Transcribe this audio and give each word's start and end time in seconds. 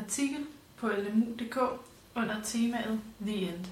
Artikel 0.00 0.46
på 0.76 0.88
lmu.dk 0.88 1.58
under 2.14 2.42
temaet 2.44 3.00
The 3.20 3.34
End. 3.34 3.66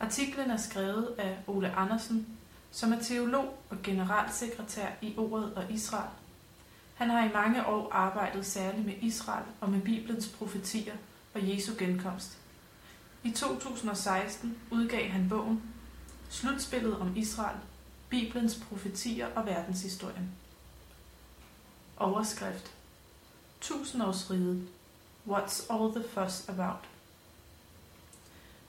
Artiklen 0.00 0.50
er 0.50 0.56
skrevet 0.56 1.14
af 1.18 1.38
Ole 1.46 1.70
Andersen, 1.70 2.26
som 2.70 2.92
er 2.92 3.02
teolog 3.02 3.58
og 3.70 3.76
generalsekretær 3.82 4.88
i 5.02 5.14
Ordet 5.16 5.54
og 5.54 5.72
Israel. 5.72 6.10
Han 6.94 7.10
har 7.10 7.28
i 7.28 7.32
mange 7.32 7.66
år 7.66 7.92
arbejdet 7.92 8.46
særligt 8.46 8.86
med 8.86 8.94
Israel 9.00 9.44
og 9.60 9.70
med 9.70 9.80
Bibelens 9.80 10.28
profetier 10.28 10.94
og 11.34 11.48
Jesu 11.48 11.72
genkomst. 11.78 12.38
I 13.24 13.30
2016 13.30 14.58
udgav 14.70 15.08
han 15.08 15.28
bogen 15.28 15.62
Slutspillet 16.28 16.98
om 16.98 17.16
Israel, 17.16 17.58
Bibelens 18.08 18.60
profetier 18.68 19.26
og 19.34 19.46
verdenshistorien. 19.46 20.30
Overskrift 21.96 22.72
Tusindårsriget 23.60 24.68
What's 25.28 25.70
all 25.70 25.92
the 25.92 26.04
fuss 26.08 26.48
about? 26.48 26.84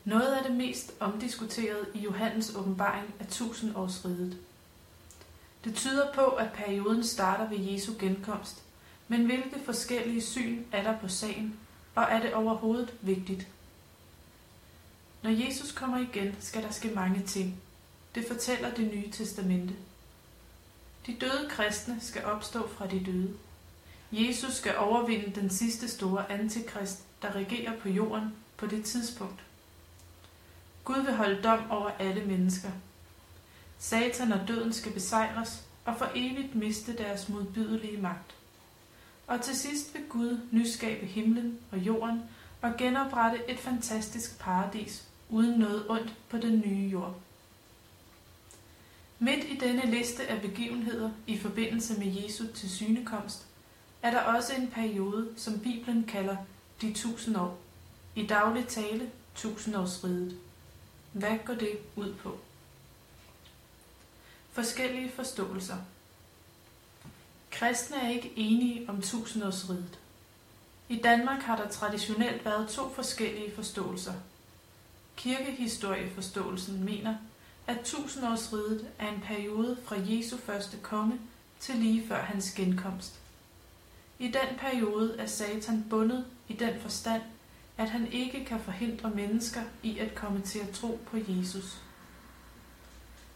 Noget 0.05 0.35
af 0.35 0.43
det 0.43 0.55
mest 0.55 0.93
omdiskuterede 0.99 1.85
i 1.93 1.99
Johannes 1.99 2.55
åbenbaring 2.55 3.13
er 3.19 3.25
tusindårsriget. 3.25 4.37
Det 5.63 5.75
tyder 5.75 6.13
på, 6.13 6.25
at 6.25 6.53
perioden 6.53 7.03
starter 7.03 7.49
ved 7.49 7.57
Jesu 7.57 7.93
genkomst, 7.99 8.63
men 9.07 9.25
hvilke 9.25 9.59
forskellige 9.65 10.21
syn 10.21 10.63
er 10.71 10.83
der 10.83 10.97
på 10.97 11.07
sagen, 11.07 11.59
og 11.95 12.03
er 12.03 12.19
det 12.19 12.33
overhovedet 12.33 12.93
vigtigt? 13.01 13.47
Når 15.21 15.29
Jesus 15.29 15.71
kommer 15.71 15.97
igen, 15.97 16.35
skal 16.39 16.63
der 16.63 16.71
ske 16.71 16.89
mange 16.89 17.23
ting. 17.23 17.61
Det 18.15 18.27
fortæller 18.27 18.73
det 18.73 18.93
nye 18.93 19.11
testamente. 19.11 19.73
De 21.05 21.17
døde 21.21 21.49
kristne 21.49 21.97
skal 22.01 22.25
opstå 22.25 22.67
fra 22.67 22.87
de 22.87 23.03
døde. 23.05 23.33
Jesus 24.11 24.53
skal 24.53 24.77
overvinde 24.77 25.41
den 25.41 25.49
sidste 25.49 25.87
store 25.87 26.31
antikrist, 26.31 27.03
der 27.21 27.35
regerer 27.35 27.79
på 27.79 27.89
jorden 27.89 28.35
på 28.57 28.67
det 28.67 28.85
tidspunkt. 28.85 29.39
Gud 30.83 31.01
vil 31.01 31.13
holde 31.13 31.41
dom 31.41 31.71
over 31.71 31.89
alle 31.99 32.25
mennesker. 32.25 32.69
Satan 33.79 34.31
og 34.31 34.47
døden 34.47 34.73
skal 34.73 34.91
besejres 34.91 35.63
og 35.85 35.97
for 35.97 36.11
evigt 36.15 36.55
miste 36.55 36.97
deres 36.97 37.29
modbydelige 37.29 37.97
magt. 37.97 38.35
Og 39.27 39.41
til 39.41 39.55
sidst 39.55 39.93
vil 39.93 40.03
Gud 40.09 40.39
nyskabe 40.51 41.05
himlen 41.05 41.59
og 41.71 41.77
jorden 41.77 42.21
og 42.61 42.77
genoprette 42.77 43.49
et 43.49 43.59
fantastisk 43.59 44.39
paradis 44.39 45.07
uden 45.29 45.59
noget 45.59 45.85
ondt 45.89 46.13
på 46.29 46.37
den 46.37 46.63
nye 46.65 46.89
jord. 46.89 47.15
Midt 49.19 49.45
i 49.45 49.57
denne 49.57 49.85
liste 49.85 50.27
af 50.27 50.41
begivenheder 50.41 51.11
i 51.27 51.37
forbindelse 51.37 51.99
med 51.99 52.07
Jesu 52.07 52.43
tilsynekomst, 52.55 53.45
er 54.01 54.11
der 54.11 54.19
også 54.19 54.53
en 54.53 54.67
periode, 54.67 55.29
som 55.37 55.59
Bibelen 55.59 56.03
kalder 56.03 56.37
de 56.81 56.93
tusind 56.93 57.37
år. 57.37 57.57
I 58.15 58.25
daglig 58.25 58.67
tale 58.67 59.11
tusindårsriget. 59.35 60.37
Hvad 61.11 61.37
går 61.45 61.53
det 61.53 61.77
ud 61.95 62.13
på? 62.13 62.37
Forskellige 64.51 65.11
forståelser. 65.11 65.77
Kristne 67.51 67.97
er 67.97 68.09
ikke 68.09 68.33
enige 68.35 68.89
om 68.89 69.01
tusindårsriget. 69.01 69.99
I 70.89 70.95
Danmark 70.95 71.41
har 71.41 71.55
der 71.55 71.69
traditionelt 71.69 72.45
været 72.45 72.69
to 72.69 72.93
forskellige 72.93 73.55
forståelser. 73.55 74.13
Kirkehistorieforståelsen 75.15 76.83
mener, 76.83 77.15
at 77.67 77.79
tusindårsriget 77.83 78.87
er 78.99 79.07
en 79.07 79.21
periode 79.21 79.77
fra 79.85 79.95
Jesu 79.99 80.37
første 80.37 80.77
komme 80.81 81.19
til 81.59 81.75
lige 81.75 82.07
før 82.07 82.21
hans 82.21 82.51
genkomst. 82.51 83.20
I 84.21 84.27
den 84.27 84.57
periode 84.57 85.15
er 85.19 85.25
Satan 85.25 85.85
bundet 85.89 86.25
i 86.47 86.53
den 86.53 86.79
forstand, 86.79 87.21
at 87.77 87.89
han 87.89 88.11
ikke 88.11 88.45
kan 88.45 88.59
forhindre 88.59 89.09
mennesker 89.09 89.61
i 89.83 89.97
at 89.99 90.15
komme 90.15 90.41
til 90.41 90.59
at 90.59 90.69
tro 90.69 90.99
på 91.05 91.17
Jesus. 91.27 91.81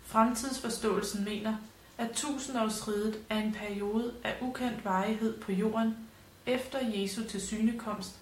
Fremtidsforståelsen 0.04 1.24
mener, 1.24 1.58
at 1.98 2.12
tusindårsriget 2.12 3.20
er 3.30 3.38
en 3.38 3.54
periode 3.54 4.14
af 4.24 4.38
ukendt 4.42 4.86
varighed 4.86 5.42
på 5.42 5.52
jorden 5.52 5.98
efter 6.46 6.88
Jesu 6.88 7.24
tilsynekomst, 7.24 8.16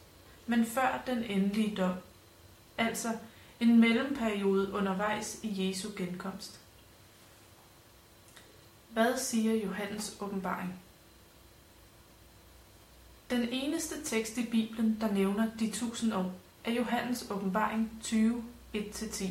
men 0.47 0.65
før 0.65 1.03
den 1.05 1.23
endelige 1.23 1.75
dom, 1.75 1.95
altså 2.77 3.17
en 3.59 3.79
mellemperiode 3.79 4.73
undervejs 4.73 5.39
i 5.41 5.67
Jesu 5.67 5.89
genkomst. 5.97 6.59
Hvad 8.89 9.17
siger 9.17 9.53
Johannes 9.53 10.17
åbenbaring? 10.21 10.73
Den 13.33 13.49
eneste 13.51 14.03
tekst 14.03 14.37
i 14.37 14.45
Bibelen, 14.45 14.97
der 15.01 15.11
nævner 15.11 15.47
de 15.59 15.71
tusind 15.71 16.13
år, 16.13 16.33
er 16.63 16.71
Johannes 16.71 17.25
åbenbaring 17.31 17.91
20, 18.03 18.43
1-10. 18.75 19.25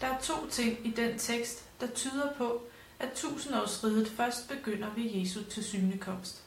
Der 0.00 0.06
er 0.06 0.20
to 0.20 0.48
ting 0.50 0.86
i 0.86 0.90
den 0.90 1.18
tekst, 1.18 1.64
der 1.80 1.86
tyder 1.86 2.32
på, 2.38 2.62
at 2.98 3.12
tusindårsriget 3.14 4.08
først 4.08 4.48
begynder 4.48 4.90
ved 4.96 5.04
Jesu 5.04 5.42
tilsynekomst. 5.50 6.42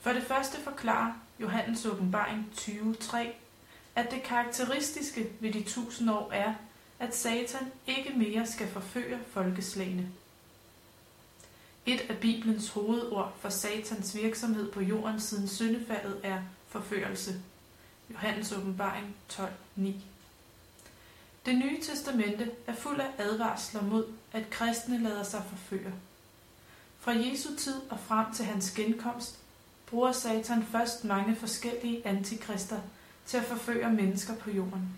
For 0.00 0.12
det 0.12 0.22
første 0.22 0.60
forklarer 0.60 1.12
Johannes 1.40 1.86
åbenbaring 1.86 2.52
20.3, 2.56 3.18
at 3.94 4.10
det 4.10 4.22
karakteristiske 4.22 5.26
ved 5.40 5.52
de 5.52 5.62
tusind 5.62 6.10
år 6.10 6.32
er, 6.32 6.54
at 6.98 7.16
Satan 7.16 7.72
ikke 7.86 8.12
mere 8.16 8.46
skal 8.46 8.68
forføre 8.68 9.18
folkeslagene. 9.30 10.08
Et 11.88 12.00
af 12.08 12.18
Bibelens 12.18 12.68
hovedord 12.68 13.36
for 13.40 13.48
Satans 13.48 14.16
virksomhed 14.16 14.72
på 14.72 14.80
jorden 14.80 15.20
siden 15.20 15.48
syndefaldet 15.48 16.20
er 16.22 16.40
forførelse. 16.66 17.34
Johannes 18.10 18.52
åbenbaring 18.52 19.16
12.9 19.32 19.82
Det 21.46 21.54
nye 21.54 21.80
testamente 21.82 22.50
er 22.66 22.74
fuld 22.74 23.00
af 23.00 23.10
advarsler 23.18 23.82
mod, 23.82 24.04
at 24.32 24.50
kristne 24.50 25.02
lader 25.02 25.22
sig 25.22 25.44
forføre. 25.48 25.92
Fra 26.98 27.12
Jesu 27.12 27.56
tid 27.56 27.80
og 27.90 28.00
frem 28.00 28.34
til 28.34 28.44
hans 28.44 28.70
genkomst 28.70 29.38
bruger 29.86 30.12
Satan 30.12 30.66
først 30.72 31.04
mange 31.04 31.36
forskellige 31.36 32.06
antikrister 32.06 32.80
til 33.26 33.36
at 33.36 33.44
forføre 33.44 33.92
mennesker 33.92 34.34
på 34.36 34.50
jorden. 34.50 34.88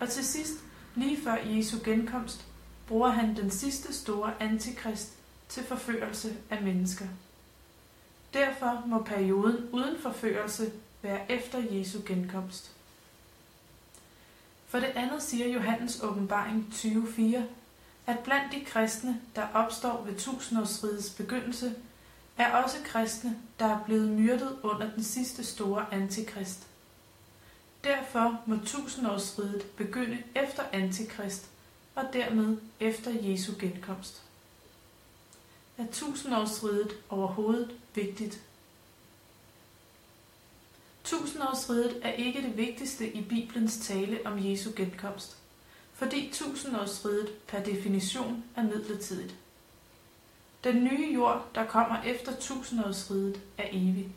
Og 0.00 0.08
til 0.08 0.24
sidst, 0.24 0.54
lige 0.94 1.22
før 1.24 1.36
Jesu 1.44 1.76
genkomst, 1.84 2.46
bruger 2.86 3.10
han 3.10 3.36
den 3.36 3.50
sidste 3.50 3.92
store 3.92 4.42
antikrist 4.42 5.12
til 5.48 5.64
forførelse 5.64 6.36
af 6.50 6.62
mennesker. 6.62 7.06
Derfor 8.34 8.82
må 8.86 9.02
perioden 9.02 9.68
uden 9.72 9.98
forførelse 10.02 10.72
være 11.02 11.32
efter 11.32 11.58
Jesu 11.70 11.98
genkomst. 12.06 12.70
For 14.66 14.78
det 14.78 14.92
andet 14.94 15.22
siger 15.22 15.48
Johannes 15.48 16.02
åbenbaring 16.02 16.68
20.4, 16.72 17.38
at 18.06 18.18
blandt 18.18 18.52
de 18.52 18.64
kristne, 18.64 19.20
der 19.36 19.46
opstår 19.54 20.04
ved 20.04 20.18
tusindårsrigets 20.18 21.10
begyndelse, 21.10 21.74
er 22.36 22.56
også 22.62 22.76
kristne, 22.84 23.36
der 23.58 23.66
er 23.66 23.84
blevet 23.84 24.08
myrdet 24.08 24.58
under 24.62 24.90
den 24.90 25.04
sidste 25.04 25.44
store 25.44 25.86
antikrist. 25.90 26.66
Derfor 27.84 28.40
må 28.46 28.56
tusindårsriget 28.66 29.66
begynde 29.76 30.18
efter 30.34 30.62
antikrist 30.72 31.46
og 31.94 32.04
dermed 32.12 32.56
efter 32.80 33.10
Jesu 33.10 33.52
genkomst. 33.58 34.25
Er 35.78 35.86
tusindårsridet 35.92 36.96
overhovedet 37.08 37.70
vigtigt? 37.94 38.40
Tusindårsridet 41.04 42.00
er 42.02 42.12
ikke 42.12 42.42
det 42.42 42.56
vigtigste 42.56 43.12
i 43.12 43.22
Bibelens 43.22 43.78
tale 43.78 44.18
om 44.24 44.44
Jesu 44.44 44.70
genkomst, 44.76 45.36
fordi 45.94 46.30
tusindårsridet 46.32 47.32
per 47.46 47.62
definition 47.62 48.44
er 48.56 48.62
midlertidigt. 48.62 49.34
Den 50.64 50.84
nye 50.84 51.12
jord, 51.14 51.48
der 51.54 51.66
kommer 51.66 52.02
efter 52.02 52.36
tusindårsridet, 52.36 53.40
er 53.58 53.68
evig. 53.70 54.08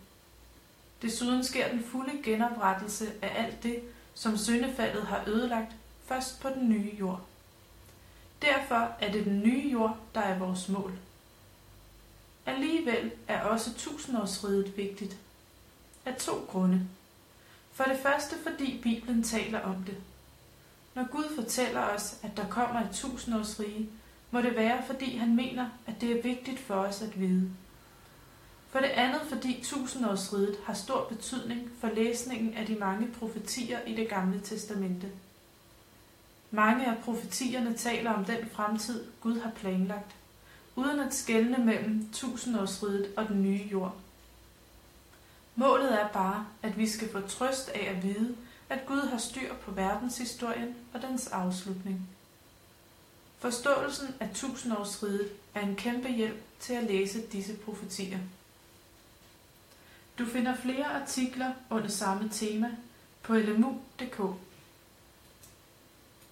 Desuden 1.01 1.43
sker 1.43 1.71
den 1.71 1.83
fulde 1.83 2.23
genoprettelse 2.23 3.11
af 3.21 3.43
alt 3.43 3.63
det, 3.63 3.81
som 4.13 4.37
syndefaldet 4.37 5.03
har 5.03 5.23
ødelagt, 5.27 5.71
først 6.05 6.41
på 6.41 6.49
den 6.49 6.69
nye 6.69 6.91
jord. 6.99 7.21
Derfor 8.41 8.95
er 8.99 9.11
det 9.11 9.25
den 9.25 9.39
nye 9.39 9.69
jord, 9.69 9.97
der 10.15 10.21
er 10.21 10.39
vores 10.39 10.69
mål. 10.69 10.93
Alligevel 12.49 13.11
er 13.27 13.41
også 13.41 13.73
tusindårsriget 13.73 14.77
vigtigt. 14.77 15.17
Af 16.05 16.15
to 16.15 16.45
grunde. 16.47 16.87
For 17.71 17.83
det 17.83 17.99
første, 17.99 18.35
fordi 18.47 18.79
Bibelen 18.83 19.23
taler 19.23 19.59
om 19.59 19.83
det. 19.83 19.97
Når 20.95 21.07
Gud 21.11 21.35
fortæller 21.35 21.81
os, 21.81 22.17
at 22.23 22.37
der 22.37 22.47
kommer 22.49 22.81
et 22.81 22.89
tusindårsrige, 22.93 23.89
må 24.31 24.41
det 24.41 24.55
være, 24.55 24.83
fordi 24.87 25.17
han 25.17 25.35
mener, 25.35 25.69
at 25.87 26.01
det 26.01 26.17
er 26.17 26.21
vigtigt 26.21 26.59
for 26.59 26.75
os 26.75 27.01
at 27.01 27.19
vide. 27.19 27.51
For 28.69 28.79
det 28.79 28.89
andet, 28.89 29.21
fordi 29.29 29.59
tusindårsriget 29.63 30.57
har 30.65 30.73
stor 30.73 31.05
betydning 31.09 31.71
for 31.79 31.87
læsningen 31.87 32.53
af 32.53 32.65
de 32.65 32.75
mange 32.75 33.07
profetier 33.19 33.79
i 33.87 33.95
det 33.95 34.09
gamle 34.09 34.39
testamente. 34.39 35.11
Mange 36.51 36.85
af 36.85 36.97
profetierne 37.03 37.73
taler 37.73 38.13
om 38.13 38.25
den 38.25 38.49
fremtid, 38.51 39.05
Gud 39.21 39.39
har 39.39 39.51
planlagt 39.51 40.15
uden 40.79 40.99
at 40.99 41.13
skelne 41.13 41.65
mellem 41.65 42.09
tusindårsriget 42.13 43.13
og 43.17 43.27
den 43.27 43.43
nye 43.43 43.63
jord. 43.71 43.95
Målet 45.55 46.01
er 46.01 46.07
bare, 46.07 46.45
at 46.63 46.77
vi 46.77 46.87
skal 46.87 47.11
få 47.11 47.21
trøst 47.21 47.69
af 47.69 47.93
at 47.95 48.03
vide, 48.03 48.35
at 48.69 48.85
Gud 48.85 49.01
har 49.01 49.17
styr 49.17 49.53
på 49.55 49.71
verdenshistorien 49.71 50.75
og 50.93 51.01
dens 51.01 51.27
afslutning. 51.27 52.09
Forståelsen 53.37 54.07
af 54.19 54.29
tusindårsriget 54.35 55.29
er 55.53 55.61
en 55.61 55.75
kæmpe 55.75 56.09
hjælp 56.09 56.41
til 56.59 56.73
at 56.73 56.83
læse 56.83 57.21
disse 57.21 57.55
profetier. 57.55 58.19
Du 60.19 60.25
finder 60.25 60.55
flere 60.55 60.85
artikler 60.85 61.51
under 61.69 61.87
samme 61.87 62.29
tema 62.29 62.75
på 63.23 63.33
lmu.dk. 63.35 64.19